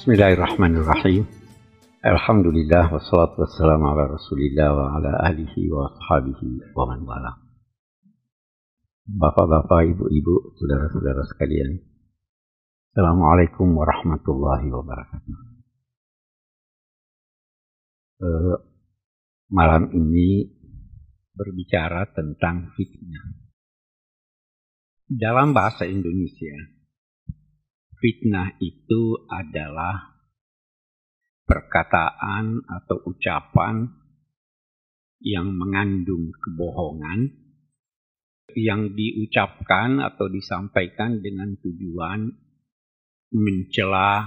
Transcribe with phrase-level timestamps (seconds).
[0.00, 1.28] Bismillahirrahmanirrahim.
[2.00, 7.36] Alhamdulillah wassalatu wassalamu ala Rasulillah wa ala alihi wa ashabihi wa man wala.
[9.04, 11.84] Bapak-bapak, ibu-ibu, saudara-saudara sekalian.
[12.96, 15.36] Assalamualaikum warahmatullahi wabarakatuh.
[18.24, 18.56] Uh,
[19.52, 20.48] malam ini
[21.36, 23.36] berbicara tentang fitnah.
[25.12, 26.79] Dalam bahasa Indonesia,
[28.00, 30.16] fitnah itu adalah
[31.44, 33.86] perkataan atau ucapan
[35.20, 37.28] yang mengandung kebohongan
[38.56, 42.34] yang diucapkan atau disampaikan dengan tujuan
[43.30, 44.26] mencela,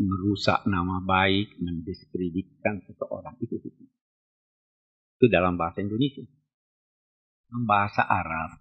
[0.00, 3.92] merusak nama baik, mendiskreditkan seseorang itu fitnah.
[5.20, 6.24] Itu dalam bahasa Indonesia.
[7.50, 8.56] Dalam bahasa Arab,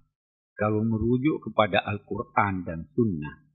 [0.60, 3.49] kalau merujuk kepada Al-Quran dan Sunnah,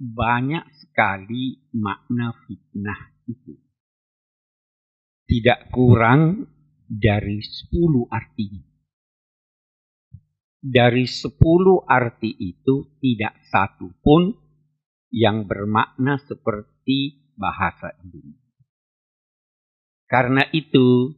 [0.00, 3.52] banyak sekali makna fitnah itu.
[5.28, 6.48] Tidak kurang
[6.88, 8.64] dari sepuluh artinya.
[10.60, 14.32] Dari sepuluh arti itu tidak satu pun
[15.12, 18.64] yang bermakna seperti bahasa Indonesia.
[20.04, 21.14] Karena itu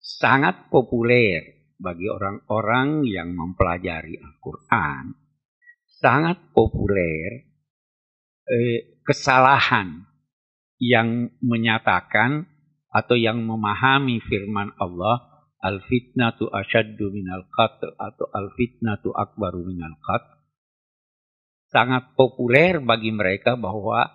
[0.00, 5.14] sangat populer bagi orang-orang yang mempelajari Al-Quran,
[5.84, 7.53] sangat populer
[8.48, 10.04] eh, kesalahan
[10.80, 12.48] yang menyatakan
[12.92, 19.96] atau yang memahami firman Allah al fitnatu asyaddu minal qatl atau al fitnatu akbaru minal
[19.98, 20.34] qatl
[21.74, 24.06] sangat populer bagi mereka bahwa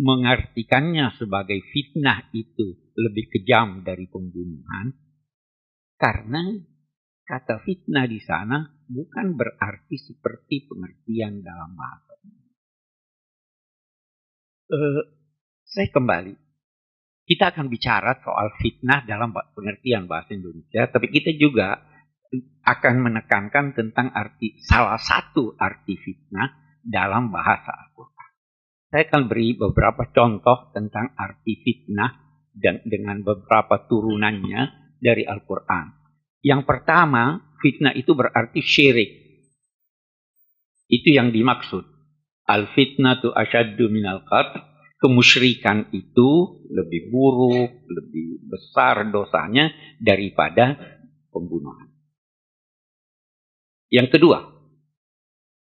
[0.00, 4.94] mengartikannya sebagai fitnah itu lebih kejam dari pembunuhan.
[5.98, 6.40] Karena
[7.26, 12.09] kata fitnah di sana bukan berarti seperti pengertian dalam bahasa
[14.70, 15.02] uh,
[15.66, 16.34] saya kembali.
[17.26, 21.78] Kita akan bicara soal fitnah dalam pengertian bahasa Indonesia, tapi kita juga
[22.66, 28.30] akan menekankan tentang arti salah satu arti fitnah dalam bahasa Al-Quran.
[28.90, 32.18] Saya akan beri beberapa contoh tentang arti fitnah
[32.50, 35.86] dan dengan beberapa turunannya dari Al-Quran.
[36.42, 39.10] Yang pertama, fitnah itu berarti syirik.
[40.90, 41.99] Itu yang dimaksud.
[42.50, 44.66] Al-fitnatu asyaddu minal qatl.
[45.00, 50.76] Kemusyrikan itu lebih buruk, lebih besar dosanya daripada
[51.32, 51.88] pembunuhan.
[53.88, 54.44] Yang kedua,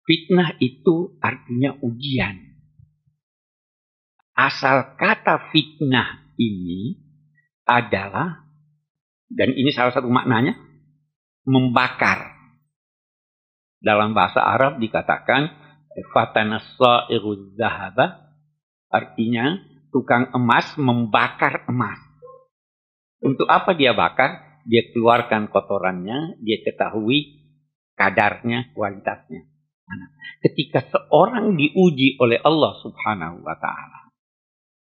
[0.03, 2.43] fitnah itu artinya ujian.
[4.35, 6.99] Asal kata fitnah ini
[7.63, 8.51] adalah,
[9.31, 10.59] dan ini salah satu maknanya,
[11.47, 12.35] membakar.
[13.79, 15.60] Dalam bahasa Arab dikatakan,
[17.57, 18.31] zahaba
[18.91, 19.55] Artinya
[19.95, 21.99] tukang emas membakar emas.
[23.23, 24.59] Untuk apa dia bakar?
[24.67, 27.39] Dia keluarkan kotorannya, dia ketahui
[27.95, 29.47] kadarnya, kualitasnya.
[29.89, 30.11] Nah,
[30.43, 34.11] ketika seorang diuji oleh Allah Subhanahu wa taala,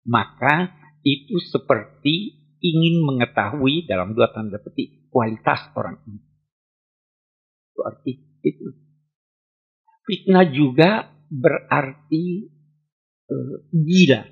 [0.08, 0.72] maka
[1.04, 6.22] itu seperti ingin mengetahui dalam dua tanda petik kualitas orang ini.
[7.74, 8.14] Itu arti
[8.46, 8.87] itu.
[10.08, 12.48] Fitnah juga berarti
[13.28, 14.24] uh, gila.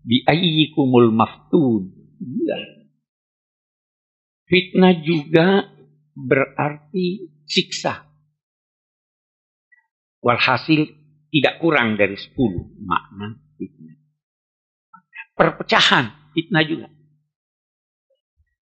[0.00, 1.92] Bi ayyikumul maftun.
[2.16, 2.58] Gila.
[4.48, 5.68] Fitnah juga
[6.16, 8.08] berarti siksa.
[10.24, 10.88] Walhasil
[11.28, 13.96] tidak kurang dari sepuluh makna fitnah.
[15.36, 16.88] Perpecahan fitnah juga.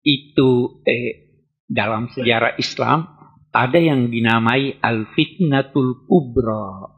[0.01, 1.37] Itu eh,
[1.69, 3.14] dalam sejarah Islam
[3.55, 6.91] ada yang dinamai al-fitnatul kubra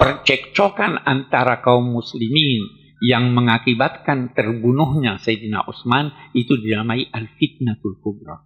[0.00, 2.66] percekcokan antara kaum muslimin
[3.04, 8.40] yang mengakibatkan terbunuhnya Sayyidina Utsman itu dinamai al-fitnatul kubra.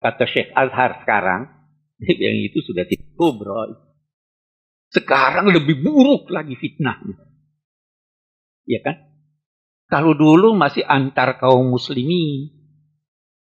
[0.00, 1.44] Kata Syekh Azhar sekarang,
[2.00, 3.68] yang itu sudah tidak kubra.
[4.88, 7.20] Sekarang lebih buruk lagi fitnahnya.
[8.64, 8.96] Ya kan?
[9.92, 12.59] Kalau dulu masih antar kaum muslimin.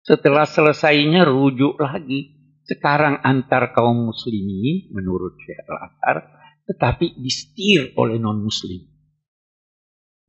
[0.00, 2.41] Setelah selesainya rujuk lagi.
[2.61, 6.38] Sekarang antar kaum muslimin menurut Syekh Al-Azhar
[6.70, 8.79] tetapi disetir oleh non-muslim.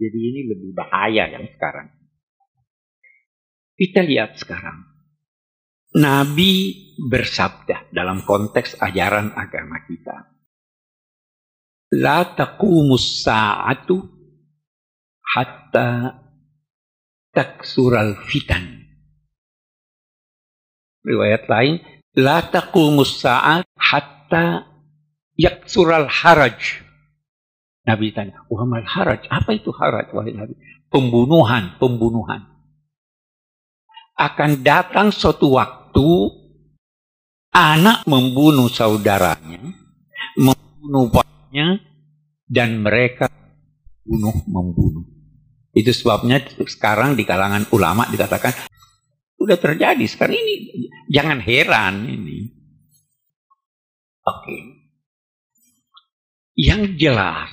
[0.01, 1.94] Jadi ini lebih bahaya yang sekarang.
[3.77, 4.89] Kita lihat sekarang.
[6.01, 10.33] Nabi bersabda dalam konteks ajaran agama kita.
[12.01, 14.01] La taqumus sa'atu
[15.21, 16.17] hatta
[17.29, 18.81] taksural fitan.
[21.01, 21.81] Riwayat lain,
[22.18, 24.68] La taqumus sa'at hatta
[25.39, 26.83] yaksural haraj
[27.81, 30.53] Nabi tanya, Muhammad haraj, apa itu haraj wahai Nabi?
[30.94, 32.45] Pembunuhan, pembunuhan.
[34.13, 36.09] Akan datang suatu waktu
[37.50, 39.65] anak membunuh saudaranya,
[40.38, 41.81] membunuh bapaknya,
[42.45, 43.25] dan mereka
[44.06, 45.06] bunuh membunuh.
[45.74, 48.53] Itu sebabnya sekarang di kalangan ulama dikatakan
[49.41, 50.85] sudah terjadi sekarang ini.
[51.09, 52.53] Jangan heran ini.
[54.21, 54.45] Oke.
[54.45, 54.61] Okay.
[56.53, 57.49] Yang jelas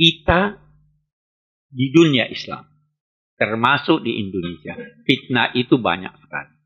[0.00, 0.56] kita
[1.68, 2.64] di dunia Islam,
[3.36, 6.56] termasuk di Indonesia, fitnah itu banyak sekali.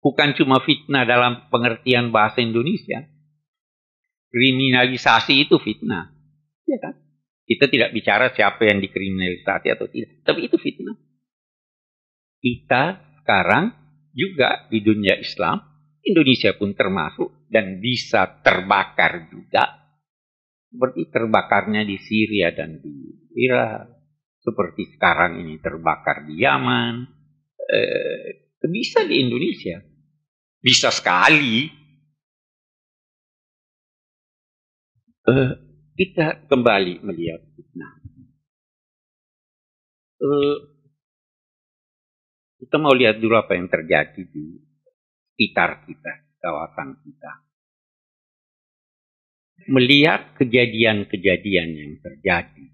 [0.00, 3.02] Bukan cuma fitnah dalam pengertian bahasa Indonesia.
[4.30, 6.14] Kriminalisasi itu fitnah.
[6.70, 6.94] Ya kan?
[7.50, 10.22] Kita tidak bicara siapa yang dikriminalisasi atau tidak.
[10.22, 11.09] Tapi itu fitnah.
[12.40, 13.70] Kita sekarang
[14.16, 15.60] juga di dunia Islam,
[16.00, 19.80] Indonesia pun termasuk, dan bisa terbakar juga
[20.70, 22.94] seperti terbakarnya di Syria dan di
[23.36, 23.90] Irak,
[24.40, 26.94] seperti sekarang ini terbakar di Yaman,
[27.68, 29.82] eh, bisa di Indonesia,
[30.62, 31.68] bisa sekali.
[35.20, 35.52] Eh,
[35.98, 37.92] kita kembali melihat fitnah.
[40.20, 40.56] Eh,
[42.60, 44.60] kita mau lihat dulu apa yang terjadi di
[45.32, 46.12] sekitar kita,
[46.44, 47.50] kawasan kita
[49.68, 52.66] melihat kejadian-kejadian yang terjadi.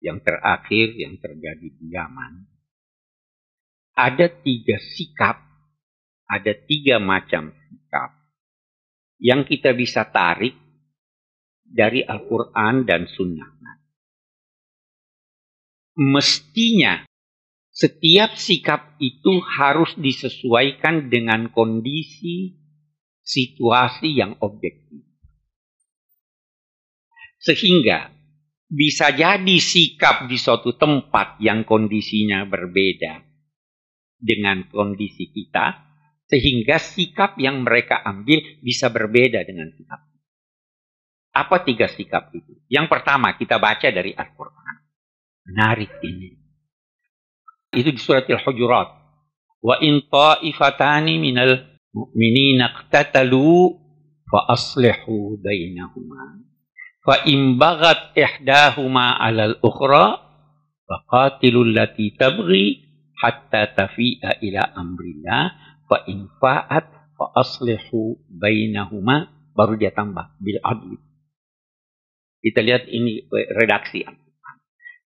[0.00, 2.48] Yang terakhir yang terjadi di Yaman.
[3.96, 5.36] Ada tiga sikap,
[6.24, 8.16] ada tiga macam sikap
[9.20, 10.56] yang kita bisa tarik
[11.60, 13.60] dari Al-Quran dan Sunnah.
[16.00, 17.04] Mestinya
[17.80, 22.60] setiap sikap itu harus disesuaikan dengan kondisi
[23.24, 25.00] situasi yang objektif.
[27.40, 28.12] Sehingga
[28.68, 33.24] bisa jadi sikap di suatu tempat yang kondisinya berbeda
[34.20, 35.80] dengan kondisi kita,
[36.28, 40.04] sehingga sikap yang mereka ambil bisa berbeda dengan sikap.
[41.32, 42.60] Apa tiga sikap itu?
[42.68, 44.76] Yang pertama kita baca dari Al-Quran.
[45.48, 46.39] Menarik ini.
[47.70, 48.88] Itu di surat Al-Hujurat.
[49.60, 53.76] Wa in ta'ifatani minal mu'minina iqtatalu
[54.30, 56.38] fa aslihu bainahuma
[57.02, 60.22] fa in baghat ihdahuma 'ala al-ukhra
[60.86, 62.64] faqatilul lati tabghi
[63.18, 65.44] hatta tafi'a ila amrillah
[65.90, 66.86] fa in fa'at
[67.18, 70.96] fa aslihu bainahuma baru dia tambah bil adli.
[72.40, 74.00] Kita lihat ini redaksi.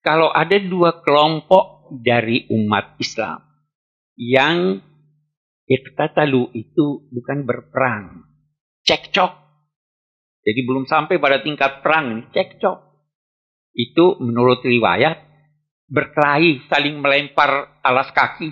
[0.06, 3.42] Kalau ada dua kelompok dari umat Islam
[4.16, 4.80] yang
[5.64, 8.28] Iktatalu itu bukan berperang.
[8.84, 9.32] Cekcok.
[10.44, 12.28] Jadi belum sampai pada tingkat perang.
[12.36, 12.78] Cekcok.
[13.72, 15.24] Itu menurut riwayat
[15.88, 18.52] berkelahi saling melempar alas kaki.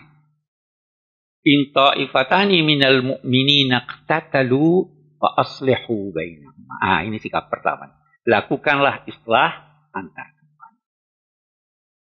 [1.41, 4.87] Inta ifatani minal mu'minina iktatalu
[5.19, 6.63] wa aslihu bainahum.
[6.79, 7.91] Ah, ini sikap pertama.
[8.23, 9.51] Lakukanlah islah
[9.91, 10.31] antar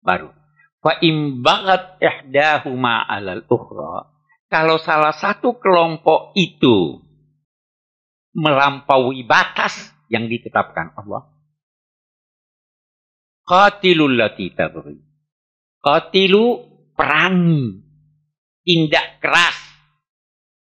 [0.03, 0.42] Baru.
[0.83, 4.11] Fa imbagat ihdahuma alal ukhra
[4.53, 7.01] kalau salah satu kelompok itu
[8.37, 9.73] melampaui batas
[10.13, 11.25] yang ditetapkan Allah.
[13.49, 15.01] Qatilul lati tabri.
[15.81, 16.45] Qatilu
[16.93, 17.81] perangi.
[18.61, 19.57] Tindak keras.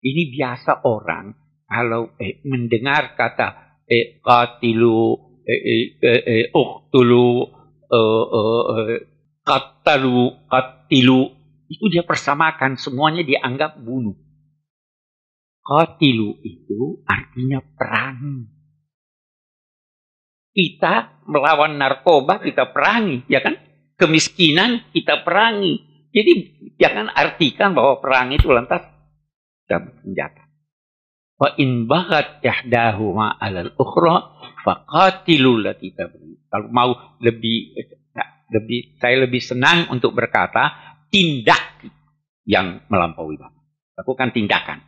[0.03, 1.31] Ini biasa orang
[1.67, 5.15] kalau eh, mendengar kata eh, qatilu
[5.47, 7.29] eh, eh, eh, eh uqtulu
[7.87, 8.99] eh, eh,
[9.47, 11.31] qatalu qatilu
[11.71, 14.15] itu dia persamakan semuanya dianggap bunuh.
[15.63, 18.47] Qatilu itu artinya perang.
[20.51, 23.55] Kita melawan narkoba kita perangi, ya kan?
[23.99, 26.07] Kemiskinan kita perangi.
[26.15, 26.31] Jadi
[26.79, 28.83] jangan artikan bahwa perang itu lantas
[29.67, 30.43] dapat senjata.
[31.37, 34.33] Wa in baghat yahdahuma 'alal ukhra
[34.65, 37.77] faqatilu lati Kalau mau lebih
[38.47, 41.83] lebih saya lebih senang untuk berkata tindak
[42.47, 43.59] yang melampaui batas.
[43.99, 44.79] Lakukan tindakan.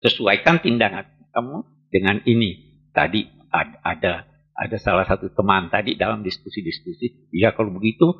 [0.00, 1.04] Sesuaikan tindakan
[1.34, 1.56] kamu
[1.92, 2.66] dengan ini.
[2.94, 4.26] Tadi ada
[4.58, 8.10] ada salah satu teman tadi dalam diskusi-diskusi, ya kalau begitu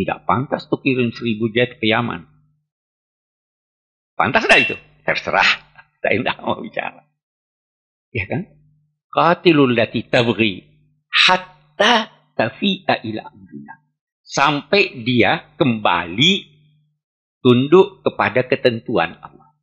[0.00, 2.24] tidak pantas tuh kirim seribu jet ke Yaman.
[4.16, 4.76] Pantas nggak itu?
[5.04, 5.44] Terserah.
[6.00, 7.04] Saya tidak mau bicara.
[8.14, 8.48] Ya kan?
[9.12, 10.64] Qatilul lati tabghi
[11.12, 13.83] hatta tafi'a ila amrina.
[14.34, 16.32] Sampai dia kembali
[17.38, 19.54] tunduk kepada ketentuan Allah.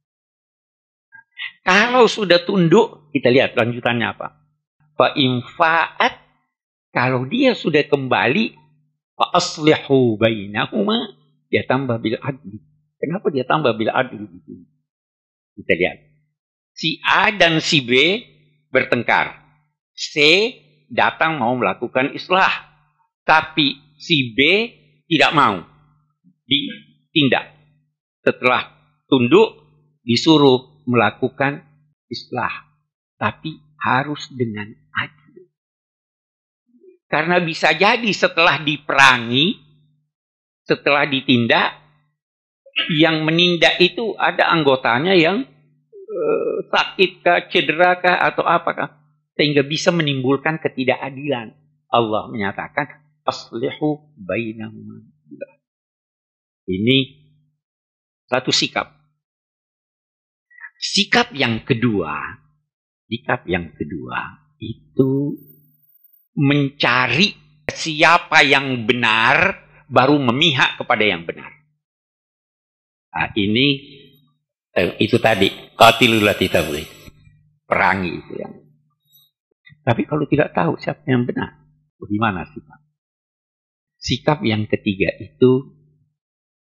[1.67, 4.39] Kalau sudah tunduk, kita lihat lanjutannya apa.
[4.95, 6.23] Fa infa'at
[6.95, 8.55] kalau dia sudah kembali
[9.19, 11.19] fa aslihu bainahuma
[11.51, 12.63] dia tambah bil adli.
[12.95, 14.65] Kenapa dia tambah bil adli di sini?
[15.59, 15.97] Kita lihat.
[16.71, 17.91] Si A dan si B
[18.71, 19.35] bertengkar.
[19.91, 20.15] C
[20.87, 22.71] datang mau melakukan islah.
[23.27, 24.39] Tapi si B
[25.05, 25.61] tidak mau
[26.49, 27.53] ditindak.
[28.25, 28.73] Setelah
[29.05, 29.61] tunduk,
[30.01, 31.61] disuruh melakukan
[32.09, 32.73] islah.
[33.21, 34.65] Tapi harus dengan
[34.97, 35.45] adil.
[37.05, 39.57] Karena bisa jadi setelah diperangi,
[40.65, 41.77] setelah ditindak,
[42.97, 48.97] yang menindak itu ada anggotanya yang uh, sakit kah, cedera kah, atau apakah.
[49.35, 51.53] Sehingga bisa menimbulkan ketidakadilan.
[51.91, 52.87] Allah menyatakan,
[53.25, 55.05] aslihu bainahuma.
[56.69, 56.97] Ini
[58.29, 58.87] satu sikap.
[60.81, 62.41] Sikap yang kedua,
[63.05, 65.37] sikap yang kedua itu
[66.33, 67.37] mencari
[67.69, 69.61] siapa yang benar
[69.91, 71.51] baru memihak kepada yang benar.
[73.11, 73.67] Nah, ini
[74.73, 76.87] eh, itu tadi qatilul tabligh.
[77.67, 78.53] Perangi itu yang.
[79.81, 81.55] Tapi kalau tidak tahu siapa yang benar,
[81.99, 82.79] bagaimana sikap?
[84.01, 85.77] Sikap yang ketiga itu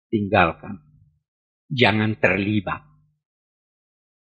[0.09, 0.81] tinggalkan.
[1.69, 2.81] Jangan terlibat.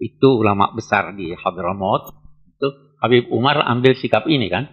[0.01, 2.09] Itu ulama besar di Hadramaut.
[2.49, 4.65] Itu Habib Umar ambil sikap ini kan.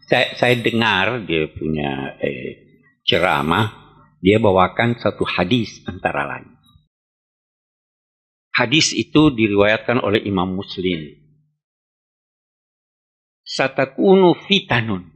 [0.00, 2.56] Saya, saya dengar dia punya eh,
[3.04, 3.86] ceramah
[4.24, 6.56] dia bawakan satu hadis antara lain.
[8.56, 11.12] Hadis itu diriwayatkan oleh Imam Muslim.
[13.44, 15.15] Satakunu fitanun.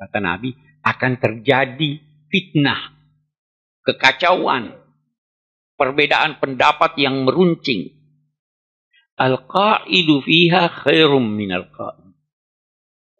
[0.00, 2.00] Kata Nabi, akan terjadi
[2.32, 2.96] fitnah,
[3.84, 4.72] kekacauan,
[5.76, 7.92] perbedaan pendapat yang meruncing.
[9.20, 12.16] Al-qa'idu fiha khairum minal qa'id.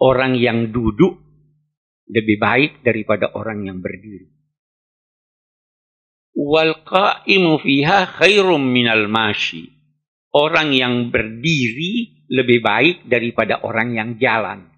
[0.01, 1.21] Orang yang duduk
[2.09, 4.41] lebih baik daripada orang yang berdiri
[6.41, 9.69] wal qa'imu fiha khairum minal mashi.
[10.31, 14.70] Orang yang berdiri lebih baik daripada orang yang jalan.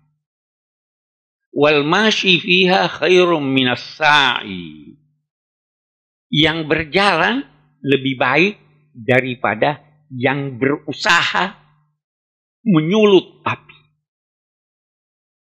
[1.52, 4.96] Wal mashi fiha khairum minas sa'i.
[6.32, 7.44] Yang berjalan
[7.84, 8.54] lebih baik
[8.96, 11.56] daripada yang berusaha
[12.64, 13.78] menyulut api.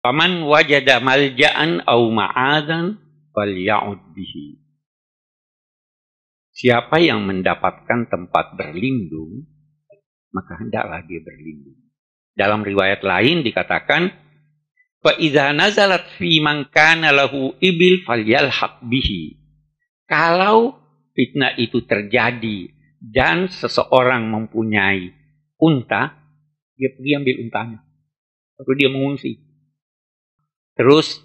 [0.06, 3.02] Paman wajada malja'an au ma'adan
[3.34, 4.62] fal ya'ud bihi.
[6.56, 9.50] Siapa yang mendapatkan tempat berlindung,
[10.32, 11.80] maka hendaklah dia berlindung.
[12.36, 14.12] Dalam riwayat lain dikatakan,
[15.06, 19.38] Fa idza nazalat fi man kana lahu ibil falyalhaq bihi.
[20.10, 20.82] Kalau
[21.14, 25.14] fitnah itu terjadi dan seseorang mempunyai
[25.62, 26.10] unta,
[26.74, 27.80] dia pergi ambil untanya.
[28.58, 29.46] Lalu dia mengungsi.
[30.74, 31.22] Terus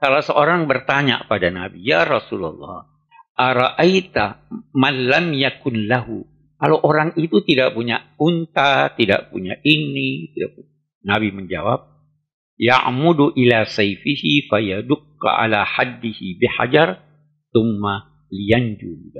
[0.00, 2.88] salah seorang bertanya pada Nabi, "Ya Rasulullah,
[3.36, 6.24] ara'aita man lam yakun lahu?"
[6.56, 10.72] Kalau orang itu tidak punya unta, tidak punya ini, tidak punya.
[11.04, 11.97] Nabi menjawab,
[12.58, 16.98] Ya'mudu ila sayfihi fayadukka ala haddihi bihajar,
[17.54, 19.14] tumma liyanju.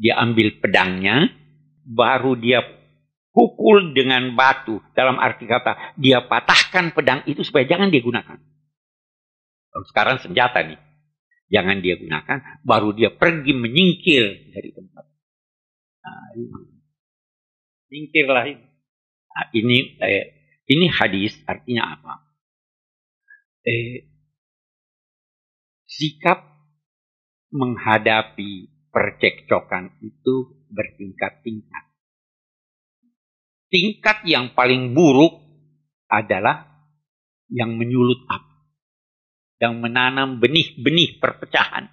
[0.00, 1.28] Dia ambil pedangnya,
[1.84, 2.64] baru dia
[3.36, 4.80] pukul dengan batu.
[4.96, 8.40] Dalam arti kata, dia patahkan pedang itu supaya jangan dia gunakan.
[9.86, 10.80] Sekarang senjata nih
[11.50, 15.04] jangan dia gunakan, baru dia pergi menyingkir dari tempat.
[16.06, 16.62] Nah, ini.
[17.90, 18.64] Singkirlah ini.
[19.30, 20.26] Nah, ini eh,
[20.70, 22.29] ini hadis artinya apa?
[23.70, 24.02] Eh,
[25.86, 26.42] sikap
[27.54, 31.84] menghadapi percekcokan itu bertingkat-tingkat.
[33.70, 35.38] Tingkat yang paling buruk
[36.10, 36.66] adalah
[37.46, 38.50] yang menyulut api
[39.60, 41.92] yang menanam benih-benih perpecahan.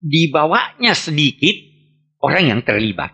[0.00, 1.54] Dibawanya sedikit
[2.24, 3.12] orang yang terlibat.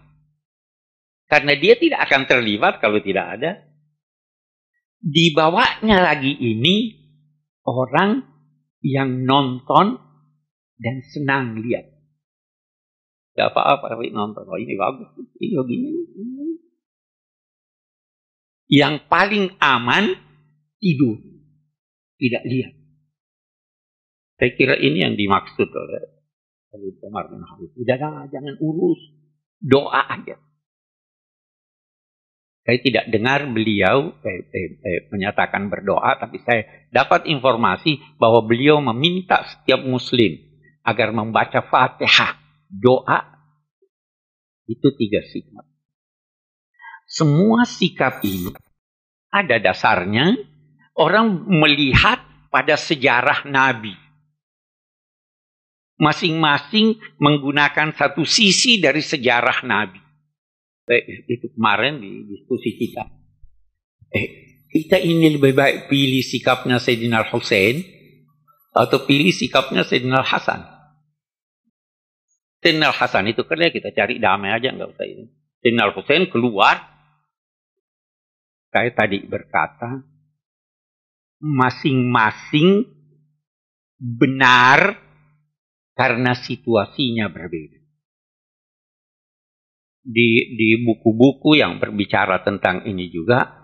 [1.26, 3.52] Karena dia tidak akan terlibat kalau tidak ada.
[5.02, 7.01] Dibawanya lagi ini
[7.66, 8.26] orang
[8.82, 9.98] yang nonton
[10.78, 11.86] dan senang lihat.
[13.32, 14.44] Gak apa-apa tapi nonton.
[14.44, 15.08] Oh ini bagus.
[15.40, 15.90] Ini begini.
[18.68, 20.16] Yang paling aman
[20.82, 21.16] tidur.
[22.18, 22.74] Tidak lihat.
[24.36, 26.02] Saya kira ini yang dimaksud oleh
[26.72, 27.44] Habib Umar bin.
[27.84, 29.00] Jangan, jangan urus.
[29.62, 30.34] Doa aja.
[32.62, 36.62] Saya tidak dengar beliau eh, eh, eh, menyatakan berdoa, tapi saya
[36.94, 40.38] dapat informasi bahwa beliau meminta setiap muslim
[40.86, 42.38] agar membaca fatihah,
[42.70, 43.34] doa.
[44.70, 45.66] Itu tiga sikap.
[47.10, 48.54] Semua sikap ini
[49.32, 50.38] ada dasarnya
[50.94, 53.96] orang melihat pada sejarah Nabi.
[55.98, 60.11] Masing-masing menggunakan satu sisi dari sejarah Nabi.
[60.90, 63.06] Eh, itu kemarin di diskusi kita.
[64.10, 64.28] Eh,
[64.66, 67.86] kita ini lebih baik pilih sikapnya Sayyidina Hussein
[68.74, 70.64] atau pilih sikapnya Sayyidina Hasan.
[72.64, 75.30] Sayyidina Hasan itu kerja kita cari damai aja nggak usah ini.
[75.62, 76.82] Sayyidina Hussein keluar
[78.74, 80.02] kayak tadi berkata
[81.38, 82.88] masing-masing
[84.00, 84.98] benar
[85.94, 87.81] karena situasinya berbeda.
[90.02, 93.62] Di di buku-buku yang berbicara tentang ini juga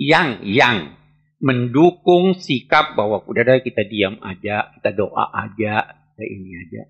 [0.00, 0.96] yang yang
[1.42, 5.82] mendukung sikap bahwa udah deh kita diam aja, kita doa aja,
[6.14, 6.82] kita ini aja.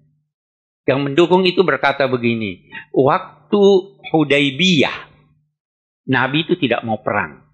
[0.84, 3.62] Yang mendukung itu berkata begini, waktu
[4.12, 4.98] Hudaybiyah,
[6.10, 7.46] Nabi itu tidak mau perang.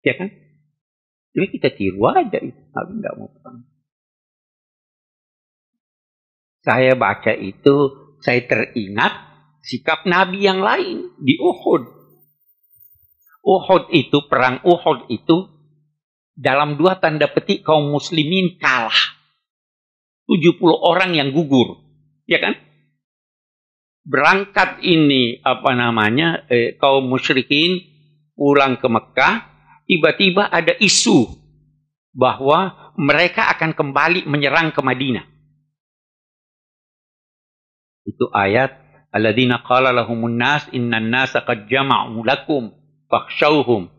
[0.00, 0.32] Ya kan?
[1.36, 2.56] Jadi kita tiru aja itu.
[2.72, 3.58] Nabi tidak mau perang.
[6.64, 7.76] Saya baca itu,
[8.24, 9.27] saya teringat
[9.68, 11.84] sikap Nabi yang lain di Uhud.
[13.44, 15.44] Uhud itu, perang Uhud itu,
[16.32, 18.96] dalam dua tanda petik kaum muslimin kalah.
[20.28, 21.84] 70 orang yang gugur.
[22.24, 22.56] Ya kan?
[24.08, 27.80] Berangkat ini, apa namanya, eh, kaum musyrikin
[28.32, 29.34] pulang ke Mekah,
[29.84, 31.28] tiba-tiba ada isu
[32.16, 35.24] bahwa mereka akan kembali menyerang ke Madinah.
[38.08, 41.68] Itu ayat alladzina qala lahumun nas innan nasa qad
[42.24, 42.72] lakum
[43.08, 43.90] fakhshawhum.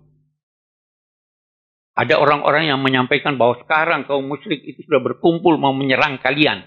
[1.99, 6.63] Ada orang-orang yang menyampaikan bahwa sekarang kaum musyrik itu sudah berkumpul mau menyerang kalian.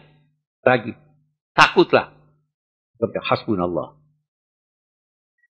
[0.61, 0.93] Lagi.
[1.57, 2.13] Takutlah.
[3.01, 3.97] Hasbunallah.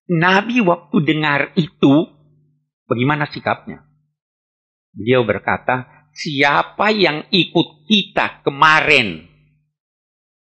[0.07, 2.07] Nabi waktu dengar itu,
[2.93, 3.81] Bagaimana sikapnya?
[4.93, 9.32] Beliau berkata, siapa yang ikut kita kemarin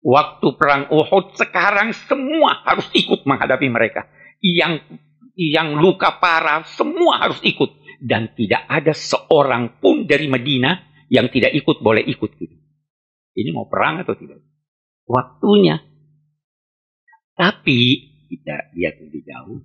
[0.02, 4.06] waktu perang Uhud, sekarang semua harus ikut menghadapi mereka.
[4.38, 4.86] Yang
[5.38, 7.70] yang luka parah semua harus ikut
[8.02, 12.56] dan tidak ada seorang pun dari Madinah yang tidak ikut boleh ikut gitu.
[13.38, 14.42] Ini mau perang atau tidak?
[15.06, 15.78] Waktunya.
[17.38, 17.80] Tapi
[18.26, 19.62] kita lihat lebih jauh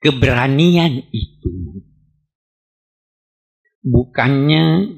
[0.00, 1.84] keberanian itu
[3.84, 4.96] bukannya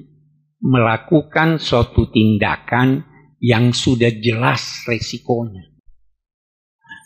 [0.63, 3.03] melakukan suatu tindakan
[3.43, 5.67] yang sudah jelas resikonya.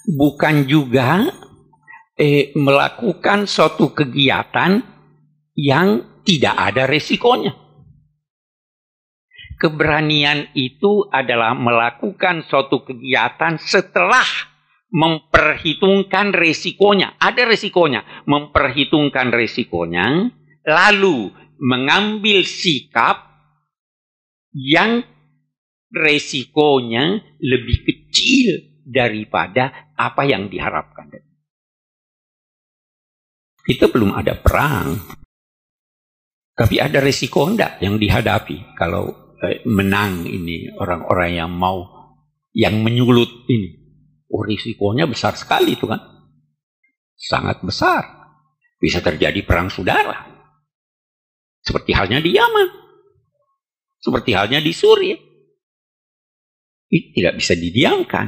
[0.05, 1.25] Bukan juga
[2.15, 4.85] eh, melakukan suatu kegiatan
[5.57, 7.57] yang tidak ada resikonya.
[9.57, 14.29] Keberanian itu adalah melakukan suatu kegiatan setelah
[14.93, 17.17] memperhitungkan resikonya.
[17.17, 18.05] Ada resikonya.
[18.29, 20.29] Memperhitungkan resikonya.
[20.61, 23.33] Lalu mengambil sikap
[24.53, 25.16] yang
[25.91, 31.11] resikonya lebih kecil daripada apa yang diharapkan.
[33.67, 34.95] Kita belum ada perang.
[36.57, 41.85] Tapi ada resiko enggak yang dihadapi kalau eh, menang ini orang-orang yang mau
[42.57, 43.85] yang menyulut ini.
[44.33, 46.01] Oh, risikonya besar sekali itu kan.
[47.19, 48.07] Sangat besar.
[48.81, 50.25] Bisa terjadi perang saudara.
[51.61, 52.69] Seperti halnya di Yaman.
[53.99, 55.26] Seperti halnya di Suriah.
[56.87, 58.27] Ini tidak bisa didiamkan.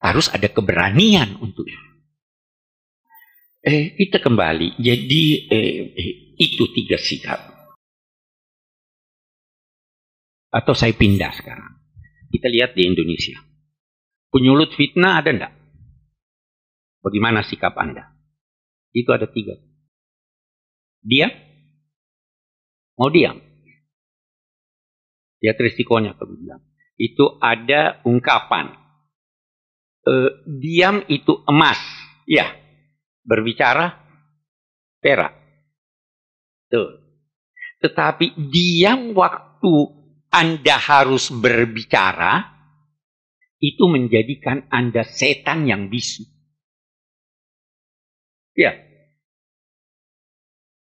[0.00, 1.90] Harus ada keberanian untuk itu.
[3.60, 4.80] Eh, kita kembali.
[4.80, 7.40] Jadi eh, eh, itu tiga sikap.
[10.50, 11.78] Atau saya pindah sekarang.
[12.32, 13.36] Kita lihat di Indonesia.
[14.32, 15.52] Penyulut fitnah ada enggak?
[17.04, 18.14] Bagaimana sikap Anda?
[18.96, 19.58] Itu ada tiga.
[21.04, 21.28] Dia
[22.96, 23.38] mau diam.
[25.40, 26.69] Lihat risikonya bilang.
[27.00, 28.76] Itu ada ungkapan.
[30.04, 30.12] E,
[30.44, 31.80] diam itu emas.
[32.28, 32.52] Ya.
[33.24, 33.96] Berbicara
[35.00, 35.32] perak.
[36.68, 37.00] Tuh.
[37.80, 39.72] Tetapi diam waktu
[40.28, 42.60] Anda harus berbicara
[43.60, 46.28] itu menjadikan Anda setan yang bisu.
[48.56, 48.76] Ya.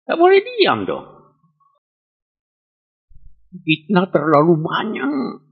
[0.06, 1.06] Tidak boleh diam dong.
[3.62, 5.47] Fitnah terlalu banyak.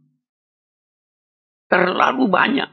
[1.66, 2.70] Terlalu banyak.